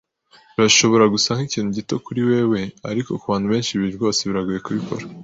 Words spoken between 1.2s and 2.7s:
nkikintu gito kuri wewe,